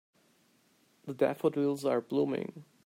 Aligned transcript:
The 1.05 1.13
daffodils 1.13 1.85
are 1.85 2.01
blooming. 2.01 2.65